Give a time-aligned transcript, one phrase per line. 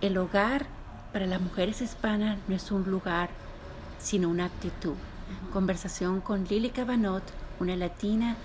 [0.00, 0.66] El hogar
[1.12, 3.30] para las mujeres hispanas no es un lugar,
[3.98, 4.94] sino una actitud.
[5.52, 7.24] Conversación con Lili Cabanot,
[7.58, 8.36] una latina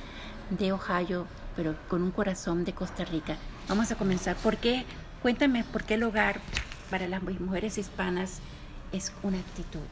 [0.49, 3.37] de Ohio, pero con un corazón de Costa Rica.
[3.69, 4.35] Vamos a comenzar.
[4.37, 4.83] ¿Por qué?
[5.21, 6.41] Cuéntame por qué el hogar
[6.89, 8.39] para las mujeres hispanas
[8.91, 9.87] es una actitud.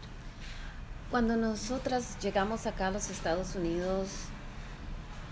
[1.12, 4.08] Cuando nosotras llegamos acá a los Estados Unidos,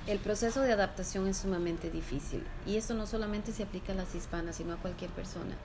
[0.06, 2.44] el proceso de adaptación es sumamente difícil.
[2.68, 5.56] Y esto no solamente se aplica a las hispanas, sino a cualquier persona.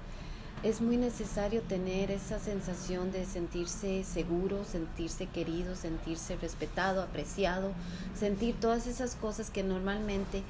[0.63, 7.73] Es muy necesario tener esa sensación de sentirse seguro, sentirse querido, sentirse respetado, apreciado,
[8.19, 10.43] sentir todas esas cosas que normalmente,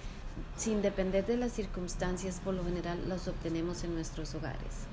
[0.56, 4.86] sin depender de las circunstancias, por lo general las obtenemos en nuestros hogares.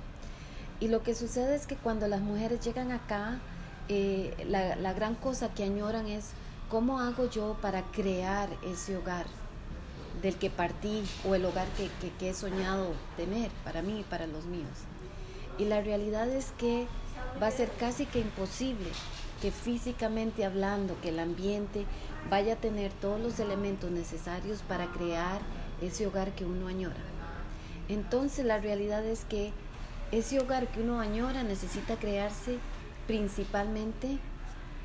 [0.80, 3.40] Y lo que sucede es que cuando las mujeres llegan acá,
[3.88, 6.32] eh, la, gran cosa que añoran es
[6.70, 9.26] cómo hago yo para crear ese hogar
[10.24, 14.26] del que partí o el hogar que, que he soñado tener para mí y para
[14.26, 14.70] los míos.
[15.58, 16.88] Y la realidad es que
[17.42, 18.90] va a ser casi que imposible
[19.42, 21.86] que físicamente hablando, que el ambiente
[22.30, 25.42] vaya a tener todos los elementos necesarios para crear
[25.82, 27.02] ese hogar que uno añora.
[27.90, 29.52] Entonces la realidad es que
[30.12, 32.60] ese hogar que uno añora necesita crearse
[33.08, 34.20] principalmente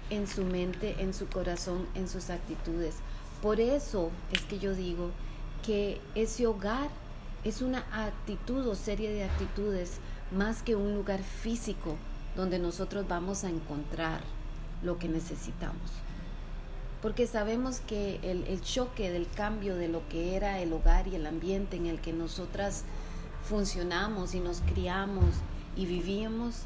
[0.08, 2.96] en su mente, en su corazón, en sus actitudes.
[3.42, 5.10] Por eso es que yo digo
[5.64, 6.88] que ese hogar
[7.44, 9.98] es una actitud o serie de actitudes
[10.30, 11.96] más que un lugar físico
[12.36, 14.20] donde nosotros vamos a encontrar
[14.82, 15.90] lo que necesitamos.
[17.02, 21.26] Porque sabemos que el, choque del cambio de lo que era el hogar y el
[21.26, 22.84] ambiente en el que nosotras
[23.48, 25.26] funcionamos y nos criamos
[25.76, 26.62] y vivíamos,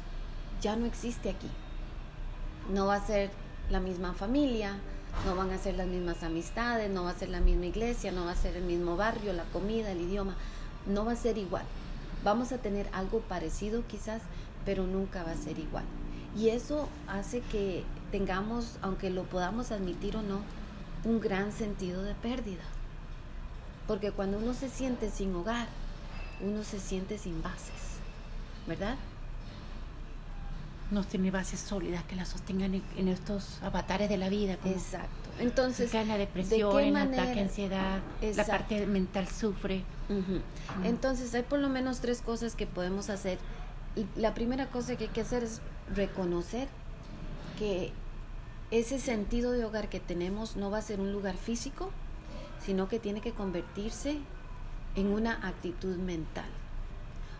[0.61, 1.49] ya no existe aquí.
[2.73, 3.29] No va a ser
[3.69, 4.77] la misma familia,
[5.25, 8.25] no van a ser las mismas amistades, no va a ser la misma iglesia, no
[8.25, 10.35] va a ser el mismo barrio, la comida, el idioma,
[10.87, 11.65] no va a ser igual.
[12.23, 14.21] Vamos a tener algo parecido quizás,
[14.65, 15.85] pero nunca va a ser igual.
[16.35, 20.41] Y eso hace que tengamos, aunque lo podamos admitir o no,
[21.03, 22.63] un gran sentido de pérdida.
[23.87, 25.67] Porque cuando uno se siente sin hogar,
[26.39, 27.99] uno se siente sin bases,
[28.67, 28.97] ¿verdad?
[30.91, 34.57] No tiene bases sólidas que la sostengan en, estos avatares de la vida.
[34.65, 35.29] Exacto.
[35.39, 39.83] Entonces, la depresión, el ataque, ansiedad, la parte mental sufre.
[40.83, 43.39] Entonces, hay por lo menos tres cosas que podemos hacer.
[44.15, 45.61] La primera cosa que hay que hacer es
[45.93, 46.67] reconocer
[47.57, 47.93] que
[48.71, 51.91] ese sentido de hogar que tenemos no va a ser un lugar físico,
[52.65, 54.17] sino que tiene que convertirse
[54.95, 56.49] en una actitud mental.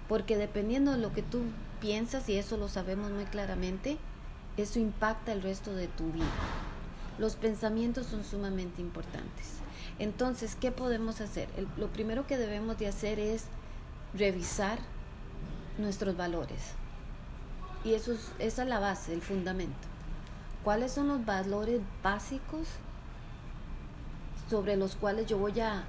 [0.08, 1.42] Porque dependiendo de lo que tú
[1.82, 3.98] piensas, y eso lo sabemos muy claramente,
[4.56, 6.26] eso impacta el resto de tu vida.
[7.18, 9.56] Los pensamientos son sumamente importantes.
[10.00, 11.50] Entonces, ¿qué podemos hacer?
[11.78, 13.46] lo primero que debemos de hacer es
[14.14, 14.80] revisar
[15.78, 16.62] nuestros valores.
[17.84, 19.90] Y eso es, esa es la base, el fundamento.
[20.64, 22.68] ¿Cuáles son los valores básicos
[24.50, 25.84] sobre los cuales yo voy a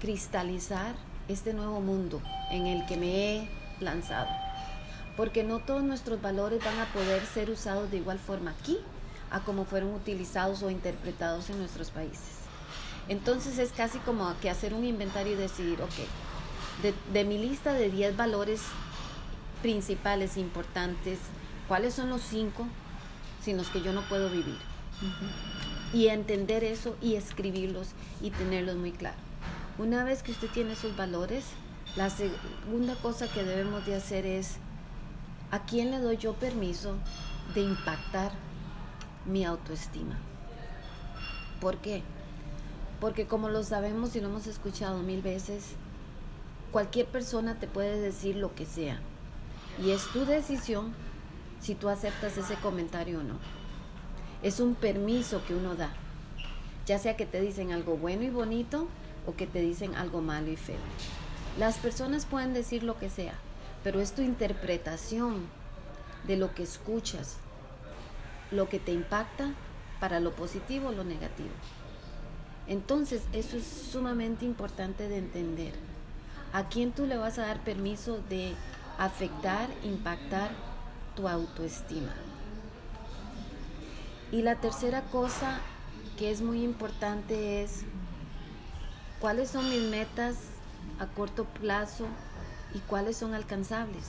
[0.00, 0.94] cristalizar
[1.28, 2.20] este nuevo mundo
[2.50, 4.41] en el que me he lanzado.
[5.16, 8.78] Porque no todos nuestros valores van a poder ser usados de igual forma aquí
[9.30, 12.42] a como fueron utilizados o interpretados en nuestros países.
[13.08, 17.90] Entonces es casi como que hacer un inventario y decidir, ok, de, mi lista de
[17.90, 18.62] 10 valores
[19.60, 21.18] principales, importantes,
[21.68, 22.66] ¿cuáles son los 5
[23.42, 24.58] sin los que yo no puedo vivir?
[25.92, 27.88] Y entender eso y escribirlos
[28.20, 29.20] y tenerlos muy claros.
[29.78, 31.44] Una vez que usted tiene sus valores,
[31.96, 34.56] la segunda cosa que debemos de hacer es,
[35.52, 36.96] ¿a quién le doy yo permiso
[37.54, 38.32] de impactar
[39.26, 40.18] mi autoestima?
[41.60, 42.02] ¿Por qué?
[43.00, 45.74] Porque como lo sabemos y lo hemos escuchado mil veces,
[46.72, 48.98] cualquier persona te puede decir lo que sea.
[49.80, 50.94] Y es tu decisión
[51.60, 53.36] si tú aceptas ese comentario o no.
[54.42, 55.92] Es un permiso que uno da.
[56.86, 58.88] Ya sea que te dicen algo bueno y bonito
[59.26, 60.80] o que te dicen algo malo y feo.
[61.58, 63.34] Las personas pueden decir lo que sea,
[63.82, 65.46] pero es tu interpretación
[66.26, 67.36] de lo que escuchas,
[68.50, 69.54] lo que te impacta
[70.00, 71.50] para lo positivo o lo negativo.
[72.68, 75.74] Entonces, eso es sumamente importante de entender.
[76.52, 78.54] ¿A quién tú le vas a dar permiso de
[78.98, 80.50] afectar, impactar
[81.16, 82.12] tu autoestima?
[84.30, 85.60] Y la tercera cosa
[86.16, 87.82] que es muy importante es
[89.20, 90.36] cuáles son mis metas
[90.98, 92.06] a corto plazo
[92.74, 94.04] y cuáles son alcanzables.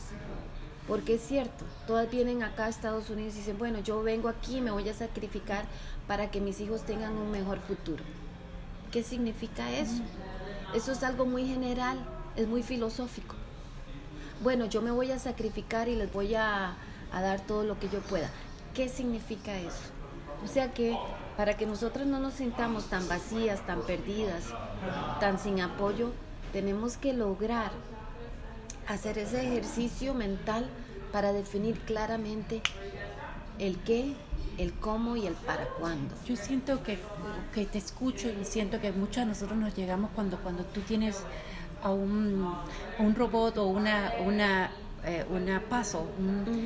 [0.88, 4.60] Porque es cierto, todas vienen acá a Estados Unidos y dicen, bueno, yo vengo aquí,
[4.60, 5.66] me voy a sacrificar
[6.08, 8.04] para que mis hijos tengan un mejor futuro.
[8.92, 10.02] ¿Qué significa eso?
[10.74, 11.98] Eso es algo muy general,
[12.36, 13.36] es muy filosófico.
[14.42, 16.76] bueno, yo me voy a sacrificar y les voy a,
[17.14, 18.30] a dar todo lo que yo pueda.
[18.74, 19.94] ¿Qué significa eso?
[20.44, 20.98] O sea que
[21.38, 24.44] para que nosotros no nos sintamos tan vacías, tan perdidas,
[25.20, 26.12] tan sin apoyo,
[26.52, 27.72] tenemos que lograr
[28.88, 30.68] hacer ese ejercicio mental
[31.12, 32.62] para definir claramente
[33.60, 34.14] el qué,
[34.58, 36.16] el cómo y el para cuándo.
[36.26, 36.98] Yo siento que,
[37.54, 41.20] que te escucho y siento que muchos de nosotros nos llegamos cuando, cuando tú tienes
[41.84, 42.56] a un,
[43.00, 44.72] un robot o una, una,
[45.06, 46.08] eh, una paso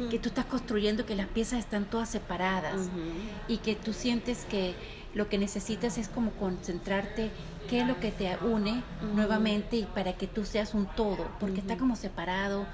[0.09, 2.89] que tú estás construyendo, que las piezas están todas separadas
[3.47, 4.75] y que tú sientes que
[5.17, 7.31] lo que necesitas es como concentrarte
[7.67, 8.83] qué es lo que te une
[9.15, 12.65] nuevamente y para que tú seas un todo, porque está como separado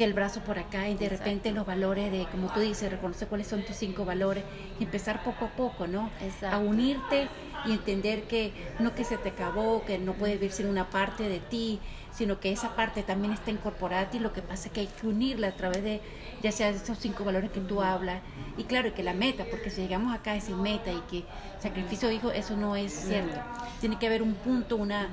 [0.00, 3.28] que el brazo por acá y de repente los valores de, como tú dices, reconocer
[3.28, 4.44] cuáles son tus cinco valores
[4.78, 6.08] y empezar poco a poco, ¿no?
[6.50, 7.28] A unirte
[7.66, 11.28] y entender que no que se te acabó, que no puedes vivir sin una parte
[11.28, 11.80] de ti,
[12.12, 15.06] sino que esa parte también está incorporada y lo que pasa es que hay que
[15.06, 16.00] unirla a través de
[16.42, 18.22] ya sea esos cinco valores que tú hablas.
[18.56, 21.24] Y claro que la meta, porque si llegamos acá a sin meta y que
[21.60, 23.38] sacrificio hijo, eso no es cierto.
[23.80, 25.10] Tiene que haber un punto, una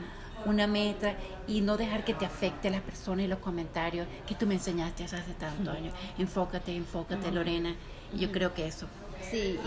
[0.48, 1.14] una meta
[1.48, 5.04] y no dejar que te afecte las personas y los comentarios que tú me enseñaste
[5.04, 5.94] hace tantos años.
[6.18, 7.76] Enfócate, enfócate, Lorena.
[8.14, 8.88] Yo creo que eso.
[9.30, 9.60] Sí,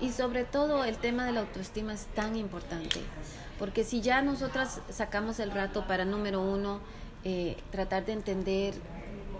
[0.00, 3.00] y, y sobre todo el tema de la autoestima es tan importante,
[3.58, 6.80] porque si ya nosotras sacamos el rato para, número uno,
[7.24, 8.74] eh, tratar de entender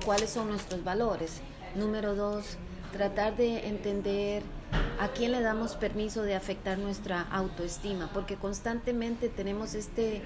[0.05, 1.41] cuáles son nuestros valores,
[1.77, 2.57] número dos,
[2.93, 4.43] tratar de entender
[4.99, 10.23] a quién le damos permiso de afectar nuestra autoestima, porque constantemente tenemos este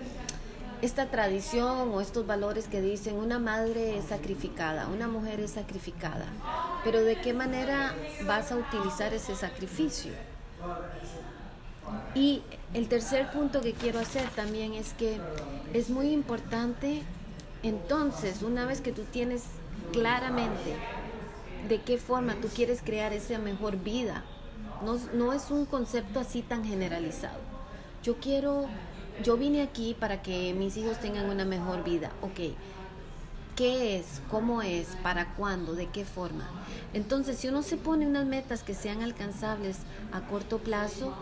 [0.82, 6.26] esta tradición o estos valores que dicen una madre es sacrificada, una mujer es sacrificada,
[6.84, 7.94] pero ¿de qué manera
[8.26, 10.12] vas a utilizar ese sacrificio?
[12.14, 12.42] Y
[12.72, 15.18] el tercer punto que quiero hacer también es que
[15.72, 17.02] es muy importante,
[17.62, 19.44] entonces, una vez que tú tienes
[19.92, 20.76] claramente
[21.68, 24.22] de qué forma tú quieres crear esa mejor vida,
[24.84, 27.38] no, no es un concepto así tan generalizado.
[28.02, 28.66] Yo quiero
[29.22, 32.10] yo vine aquí para que mis hijos tengan una mejor vida.
[32.22, 32.54] Ok,
[33.56, 34.20] ¿qué es?
[34.30, 34.88] ¿Cómo es?
[35.02, 35.74] ¿Para cuándo?
[35.74, 36.48] ¿De qué forma?
[36.92, 39.78] Entonces, si uno se pone unas metas que sean alcanzables
[40.12, 41.14] a corto plazo,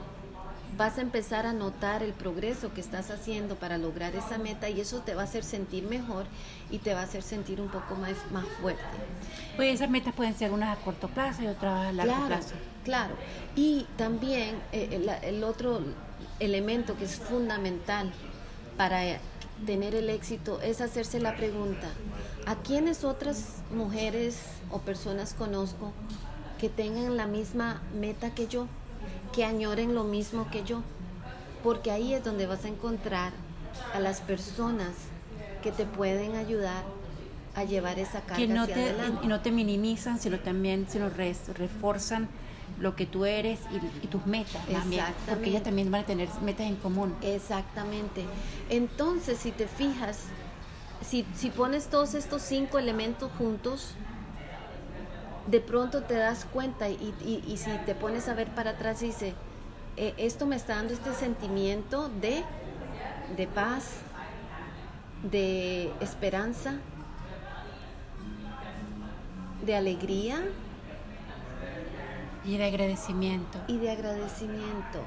[0.77, 4.81] vas a empezar a notar el progreso que estás haciendo para lograr esa meta y
[4.81, 6.25] eso te va a hacer sentir mejor
[6.71, 8.83] y te va a hacer sentir un poco más, más fuerte.
[9.57, 12.55] Pues esas metas pueden ser unas a corto plazo y otras a largo plazo.
[12.85, 13.15] Claro,
[13.55, 15.81] y también eh, el otro
[16.41, 18.13] elemento que es fundamental
[18.77, 19.03] para
[19.67, 21.89] tener el éxito es hacerse la pregunta,
[22.47, 24.39] ¿a quiénes otras mujeres
[24.71, 25.93] o personas conozco
[26.59, 28.67] que tengan la misma meta que yo,
[29.33, 30.83] que añoren lo mismo que yo?
[31.63, 33.33] Porque ahí es donde vas a encontrar
[33.95, 34.91] a las personas
[35.63, 36.85] que te pueden ayudar
[37.55, 39.21] a llevar esa carga que no hacia te, adelante.
[39.25, 42.29] Y no te minimizan, sino también se lo refuerzan
[42.79, 43.61] lo que tú eres
[44.03, 47.15] y, tus metas también, porque ellas también van a tener metas en común.
[47.23, 48.25] Exactamente.
[48.69, 50.19] Entonces, si te fijas,
[51.01, 53.95] si, si pones todos estos cinco elementos juntos,
[55.47, 59.35] de pronto te das cuenta y, y, si te pones a ver para atrás dice,
[59.97, 62.45] eh, esto me está dando este sentimiento de,
[63.37, 63.97] de paz,
[65.23, 66.75] de esperanza,
[69.65, 70.43] de alegría,
[72.45, 73.59] y de agradecimiento.
[73.69, 75.01] Y de agradecimiento.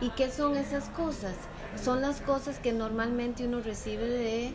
[0.00, 1.34] ¿Y qué son esas cosas?
[1.82, 4.52] Son las cosas que normalmente uno recibe de,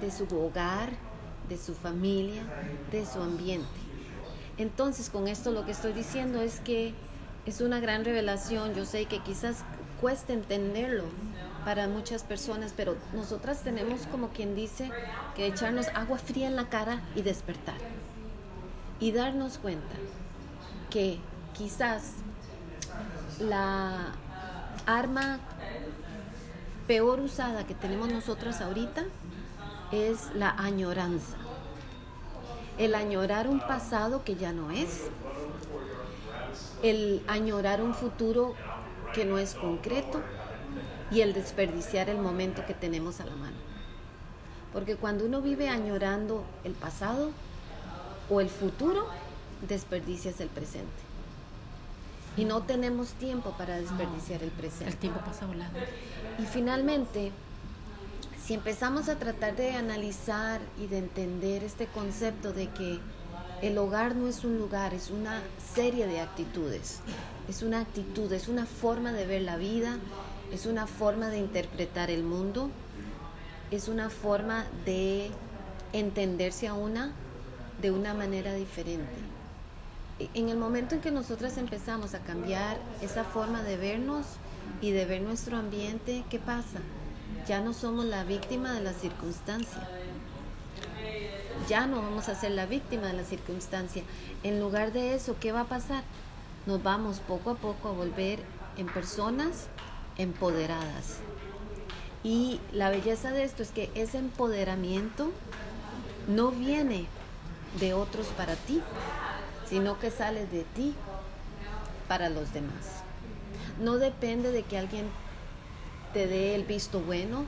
[0.00, 0.90] de su hogar,
[1.48, 2.42] de su familia,
[2.90, 3.68] de su ambiente.
[4.58, 6.94] Entonces, con esto lo que estoy diciendo es que
[7.46, 8.74] es una gran revelación.
[8.74, 9.64] Yo sé que quizás
[10.00, 11.04] cuesta entenderlo
[11.64, 14.90] para muchas personas, pero nosotras tenemos como quien dice
[15.36, 17.76] que echarnos agua fría en la cara y despertar.
[19.00, 19.94] Y darnos cuenta
[20.92, 21.18] que
[21.56, 22.12] quizás
[23.40, 24.12] la
[24.84, 25.38] arma
[26.86, 29.04] peor usada que tenemos nosotras ahorita
[29.90, 31.36] es la añoranza.
[32.76, 35.04] El añorar un pasado que ya no es.
[36.82, 38.54] El añorar un futuro
[39.14, 40.20] que no es concreto.
[41.10, 43.56] Y el desperdiciar el momento que tenemos a la mano.
[44.72, 47.30] Porque cuando uno vive añorando el pasado
[48.30, 49.06] o el futuro,
[49.68, 50.88] desperdicias el presente.
[52.36, 54.88] Y no tenemos tiempo para desperdiciar el presente.
[54.88, 55.78] El tiempo pasa volando.
[56.38, 57.30] Y finalmente,
[58.42, 62.98] si empezamos a tratar de analizar y de entender este concepto de que
[63.60, 65.40] el hogar no es un lugar, es una
[65.74, 67.00] serie de actitudes.
[67.48, 69.98] Es una actitud, es una forma de ver la vida,
[70.52, 72.70] es una forma de interpretar el mundo,
[73.70, 75.30] es una forma de
[75.92, 77.12] entenderse a una
[77.80, 79.31] de una manera diferente.
[80.18, 84.26] En el momento en que nosotras empezamos a cambiar esa forma de vernos
[84.80, 86.80] y de ver nuestro ambiente, ¿qué pasa?
[87.46, 89.88] Ya no somos la víctima de la circunstancia.
[91.68, 94.02] Ya no vamos a ser la víctima de la circunstancia.
[94.42, 96.04] En lugar de eso, ¿qué va a pasar?
[96.66, 98.40] Nos vamos poco a poco a volver
[98.76, 99.66] en personas
[100.18, 101.18] empoderadas.
[102.24, 105.32] Y la belleza de esto es que ese empoderamiento
[106.28, 107.06] no viene
[107.80, 108.80] de otros para ti,
[109.72, 110.94] sino que sale de ti
[112.06, 113.02] para los demás.
[113.80, 115.06] No depende de que alguien
[116.12, 117.46] te dé el visto bueno,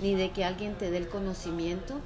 [0.00, 2.00] ni de que alguien te dé el conocimiento,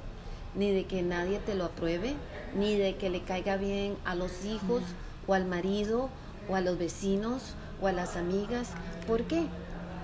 [0.53, 2.13] ni de que nadie te lo apruebe,
[2.55, 4.83] ni de que le caiga bien a los hijos
[5.25, 6.11] o al marido
[6.47, 8.69] o a los vecinos o a las amigas.
[9.07, 9.47] ¿Por qué?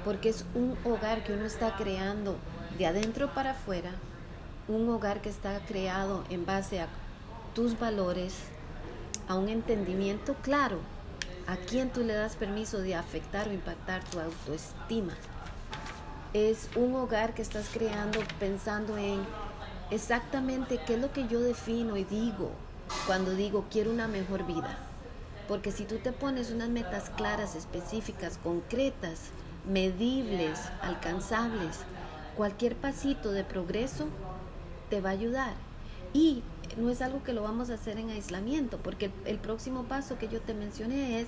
[0.04, 2.38] Porque es un hogar que uno está creando
[2.80, 3.92] de adentro para afuera,
[4.68, 6.88] un hogar que está creado en base a
[7.54, 8.34] tus valores,
[9.28, 10.80] a un entendimiento claro
[11.48, 15.14] a quién tú le das permiso de afectar o impactar tu autoestima.
[16.34, 19.20] Es un hogar que estás creando pensando en
[19.92, 22.52] exactamente qué es lo que yo defino y digo
[23.06, 24.78] cuando digo quiero una mejor vida.
[25.48, 29.32] Porque si tú te pones unas metas claras, específicas, concretas,
[29.70, 31.80] medibles, alcanzables,
[32.36, 34.08] cualquier pasito de progreso
[34.90, 35.54] te va a ayudar.
[36.14, 36.44] Y
[36.78, 40.28] no es algo que lo vamos a hacer en aislamiento, porque el, próximo paso que
[40.28, 41.28] yo te mencioné es,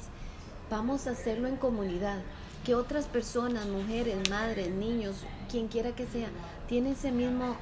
[0.70, 2.20] vamos a hacerlo en comunidad,
[2.64, 5.18] que otras personas, mujeres, madres, niños,
[5.50, 6.30] quien quiera que sea,
[6.68, 7.56] tienen ese mismo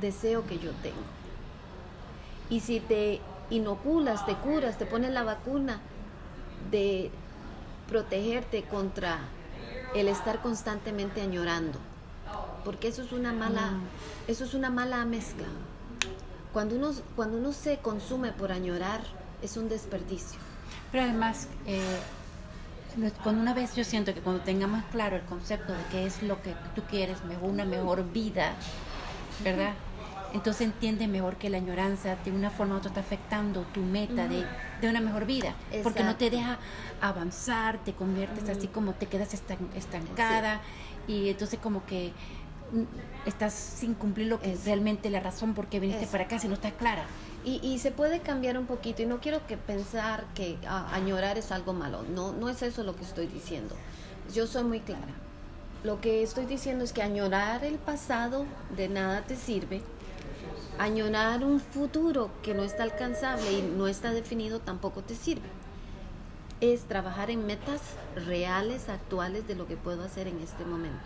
[0.00, 0.96] deseo que yo tengo.
[2.48, 5.80] Y si te inoculas, te curas, te pones la vacuna
[6.70, 7.10] de
[7.88, 9.18] protegerte contra
[9.94, 11.78] el estar constantemente añorando,
[12.64, 13.82] porque eso es una mala, mm.
[14.28, 15.46] eso es una mala mezcla.
[16.52, 19.00] Cuando uno, cuando uno se consume por añorar,
[19.42, 20.38] es un desperdicio.
[20.90, 21.98] Pero además, eh,
[23.22, 26.42] cuando una vez yo siento que cuando tengamos claro el concepto de qué es lo
[26.42, 28.54] que tú quieres, una mejor vida,
[29.44, 29.74] ¿verdad?
[30.32, 34.28] Entonces entiende mejor que la añoranza de una forma u otra está afectando tu meta
[34.28, 34.44] de,
[34.88, 36.58] una mejor vida, porque no te deja
[37.00, 40.60] avanzar, te conviertes así como te quedas estancada
[41.08, 42.12] y entonces como que
[43.26, 46.48] estás sin cumplir lo que es realmente la razón por qué viniste para acá si
[46.48, 47.04] no está clara.
[47.42, 51.52] Y, se puede cambiar un poquito y no quiero que pensar que ah, añorar es
[51.52, 53.74] algo malo, no, no es eso lo que estoy diciendo.
[54.34, 55.14] Yo soy muy clara.
[55.82, 58.44] Lo que estoy diciendo es que añorar el pasado
[58.76, 59.80] de nada te sirve.
[60.78, 65.48] Añorar un futuro que no está alcanzable y no está definido tampoco te sirve.
[66.60, 67.80] Es trabajar en metas
[68.14, 71.00] reales, actuales de lo que puedo hacer en este momento.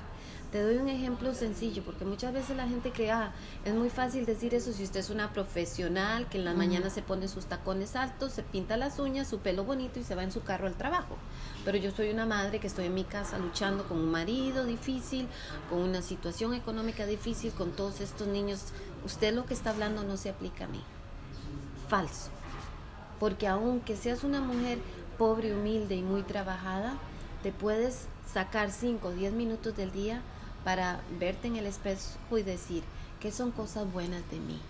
[0.50, 3.32] Te doy un ejemplo sencillo, porque muchas veces la gente cree, ah,
[3.64, 7.02] es muy fácil decir eso si usted es una profesional que en la mañana se
[7.02, 10.32] pone sus tacones altos, se pinta las uñas, su pelo bonito y se va en
[10.32, 11.16] su carro al trabajo.
[11.64, 15.28] Pero yo soy una madre que estoy en mi casa luchando con un marido difícil,
[15.70, 18.73] con una situación económica difícil, con todos estos niños.
[19.04, 20.82] Usted lo que está hablando no se aplica a mí.
[21.88, 22.30] Falso.
[23.18, 24.78] Porque aunque seas una mujer
[25.16, 26.94] pobre, humilde y muy trabajada,
[27.42, 30.23] te puedes sacar 5 o 10 minutos del día
[30.64, 32.83] para verte en el espejo y decir
[33.21, 34.61] qué son cosas buenas de mí.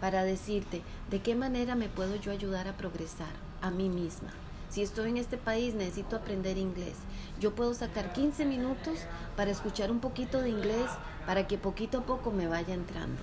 [0.00, 4.30] Para decirte de qué manera me puedo yo ayudar a progresar a mí misma.
[4.68, 6.96] Si estoy en este país necesito aprender inglés.
[7.40, 8.98] Yo puedo sacar 15 minutos
[9.36, 10.90] para escuchar un poquito de inglés
[11.26, 13.20] para que poquito a poco me vaya entrando.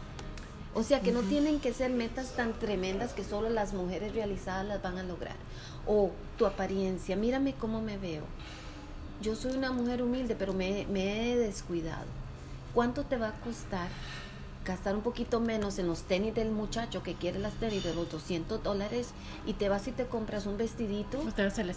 [0.75, 4.65] O sea que no tienen que ser metas tan tremendas que solo las mujeres realizadas
[4.65, 5.35] las van a lograr.
[5.85, 8.23] O tu apariencia, mírame cómo me veo
[9.23, 12.05] yo soy una mujer humilde, pero me, he descuidado.
[12.73, 13.87] ¿Cuánto te va a costar
[14.65, 18.09] gastar un poquito menos en los tenis del muchacho que quiere las tenis de los
[18.09, 19.09] 200 dólares
[19.45, 21.19] y te vas y te compras un vestidito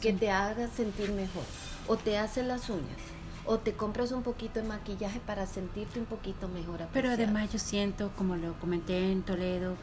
[0.00, 1.44] que te haga sentir mejor?
[1.88, 3.15] O te hace las uñas.
[3.46, 6.80] O te compras un poquito de maquillaje para sentirte un poquito mejor.
[6.92, 9.76] Pero además yo siento, como lo comenté en Toledo,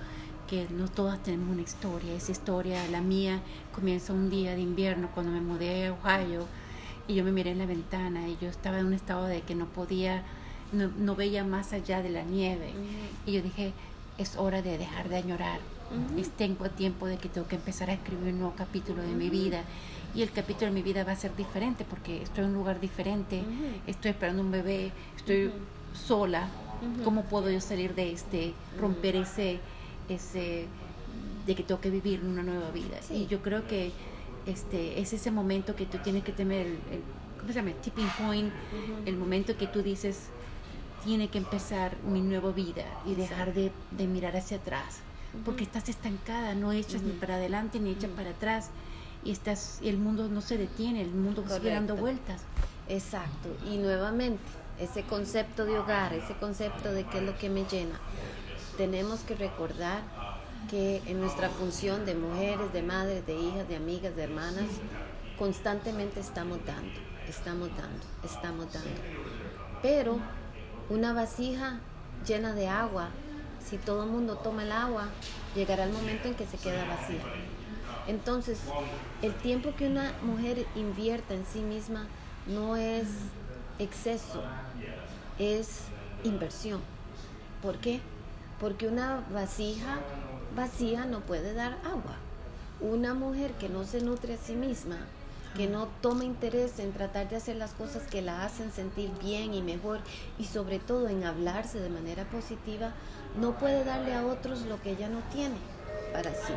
[0.48, 2.14] que no todas tenemos una historia.
[2.14, 3.42] Esa historia, la mía,
[3.74, 6.46] comienza un día de invierno cuando me mudé a Ohio
[7.08, 9.56] y yo me miré en la ventana y yo estaba en un estado de que
[9.56, 10.24] no podía,
[10.72, 12.74] no, veía más allá de la nieve.
[13.26, 13.74] Y yo dije,
[14.18, 15.60] es hora de dejar de añorar.
[16.18, 19.30] es, tengo tiempo de que tengo que empezar a escribir un nuevo capítulo de mi
[19.30, 19.64] vida.
[20.16, 22.80] Y el capítulo de mi vida va a ser diferente porque estoy en un lugar
[22.80, 23.44] diferente,
[23.88, 25.52] estoy esperando un bebé, estoy
[25.94, 26.50] sola.
[27.04, 29.60] ¿Cómo puedo yo salir de este, romper ese,
[30.10, 30.66] ese,
[31.46, 32.98] de que tengo que vivir una nueva vida?
[33.10, 33.92] Y yo creo que
[34.46, 37.02] este, es ese momento que tú tienes que tener el,
[37.40, 37.72] ¿cómo se llama?
[37.82, 38.54] Tipping point,
[39.06, 40.30] el momento que tú dices,
[41.04, 45.00] tiene que empezar mi nueva vida y dejar de, de mirar hacia atrás,
[45.46, 48.70] porque estás estancada, no echas ni para adelante ni echas para atrás
[49.24, 52.42] y estás el mundo no se detiene, el mundo sigue dando vueltas.
[52.88, 54.42] Exacto, y nuevamente
[54.80, 58.00] ese concepto de hogar, ese concepto de qué es lo que me llena.
[58.78, 60.02] Tenemos que recordar
[60.70, 64.66] que en nuestra función de mujeres, de madres, de hijas, de amigas, de hermanas,
[65.38, 69.02] constantemente estamos dando, estamos dando, estamos dando.
[69.82, 70.20] Pero
[70.90, 71.80] una vasija
[72.26, 73.10] llena de agua,
[73.64, 75.08] si todo el mundo toma el agua,
[75.56, 77.22] llegará el momento en que se queda vacía.
[78.08, 78.60] Entonces,
[79.22, 82.08] el tiempo que una mujer invierta en sí misma
[82.48, 83.08] no es
[83.80, 84.44] exceso,
[85.40, 85.86] es
[86.24, 86.82] inversión.
[87.62, 88.02] ¿Por qué?
[88.60, 90.00] Porque una vasija
[90.56, 92.18] vacía no puede dar agua.
[92.82, 94.98] Una mujer que no se nutre a sí misma,
[95.56, 99.54] que no toma interés en tratar de hacer las cosas que la hacen sentir bien
[99.54, 100.00] y mejor
[100.40, 102.94] y sobre todo en hablarse de manera positiva,
[103.40, 105.56] no puede darle a otros lo que ella no tiene
[106.12, 106.54] para sí.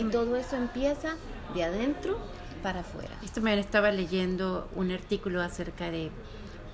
[0.00, 1.16] y todo eso empieza
[1.54, 2.18] de adentro
[2.62, 3.16] para afuera.
[3.22, 6.10] Esta mañana estaba leyendo un artículo acerca de,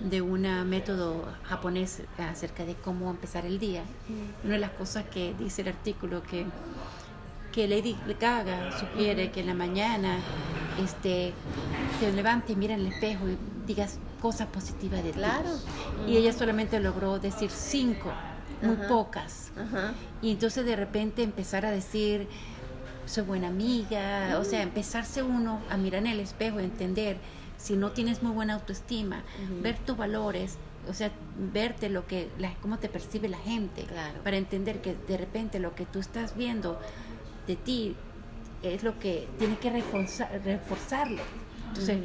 [0.00, 3.82] de un método japonés acerca de cómo empezar el día.
[4.42, 6.46] Una de las cosas que dice el artículo que
[7.54, 10.18] que Lady Gaga sugiere que en la mañana
[10.82, 11.32] este,
[12.00, 15.50] te levantes, mira en el espejo y digas cosas positivas de claro.
[16.06, 18.12] Y ella solamente logró decir cinco,
[18.62, 19.52] muy pocas.
[20.22, 22.28] Y entonces de repente empezar a decir,
[23.06, 27.18] soy buena amiga, o sea, empezarse uno a mirar en el espejo y entender
[27.56, 29.22] si no tienes muy buena autoestima,
[29.62, 31.10] ver tus valores, o sea,
[31.52, 33.86] verte lo que, la, cómo te percibe la gente,
[34.22, 36.78] para entender que de repente lo que tú estás viendo
[37.46, 37.96] de ti
[38.64, 41.22] es lo que tiene que reforzar, reforzarlo.
[41.68, 41.98] Entonces,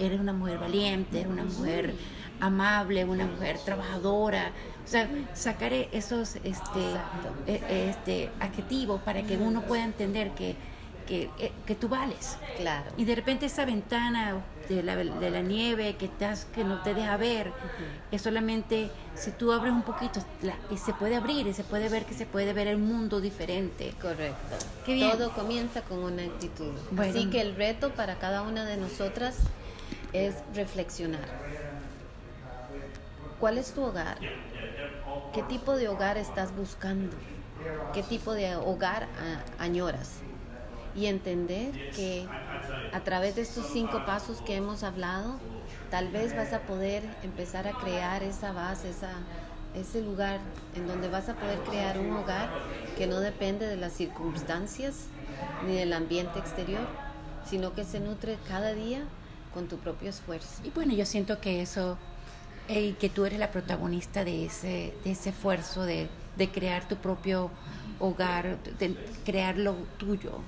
[0.00, 1.94] eres una mujer valiente, eres una mujer
[2.40, 4.50] amable, una mujer trabajadora.
[4.84, 6.80] O sea, sacar esos este,
[7.46, 10.56] e, este adjetivos para que uno pueda entender que
[11.06, 12.38] que, eh, que, tú vales.
[12.56, 12.90] Claro.
[12.96, 16.94] Y de repente esa ventana de la, de la nieve que, estás, que no te
[16.94, 17.52] deja ver,
[18.10, 20.20] es solamente si tú abres un poquito,
[20.70, 23.94] y se puede abrir, y se puede ver que se puede ver el mundo diferente.
[24.00, 24.36] Correcto.
[24.86, 26.72] Todo comienza con una actitud.
[26.98, 29.36] Así que el reto para cada una de nosotras
[30.12, 31.28] es reflexionar.
[33.40, 34.18] ¿Cuál es tu hogar?
[35.32, 37.16] ¿Qué tipo de hogar estás buscando?
[37.92, 39.08] ¿Qué tipo de hogar
[39.58, 40.20] añoras?
[40.96, 42.26] y entender que
[42.92, 45.38] a través de estos cinco pasos que hemos hablado,
[45.90, 49.12] tal vez vas a poder empezar a crear esa base, esa,
[49.74, 50.40] ese lugar
[50.74, 52.48] en donde vas a poder crear un hogar
[52.96, 55.06] que no depende de las circunstancias
[55.66, 56.86] ni del ambiente exterior,
[57.48, 59.02] sino que se nutre cada día
[59.52, 60.62] con tu propio esfuerzo.
[60.64, 61.98] Y bueno, yo siento que eso,
[62.68, 66.96] y que tú eres la protagonista de ese, de ese esfuerzo de, de crear tu
[66.96, 67.50] propio
[68.00, 70.40] hogar, de crear lo tuyo,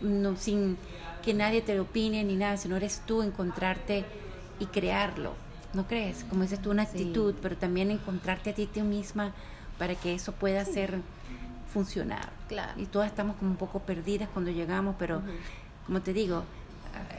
[0.00, 0.76] no, sin
[1.22, 4.04] que nadie te opine ni nada, sino eres tú encontrarte
[4.58, 5.34] y crearlo.
[5.74, 6.24] ¿No crees?
[6.24, 9.32] Como dices tú, una actitud, pero también encontrarte a ti, tú misma
[9.78, 11.00] para que eso pueda ser
[11.72, 12.30] funcionar.
[12.48, 12.80] Claro.
[12.80, 15.20] Y todas estamos como un poco perdidas cuando llegamos, pero
[15.86, 16.44] como te digo,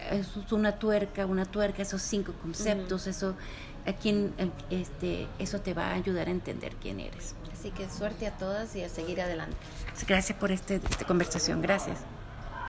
[0.10, 3.36] eh, es una tuerca, una tuerca, esos cinco conceptos, eso
[3.86, 4.34] a quien
[4.70, 7.36] este eso te va a ayudar a entender quién eres.
[7.54, 9.58] Así que suerte a todas y a seguir adelante.
[10.08, 12.00] Gracias por este, esta conversación, gracias.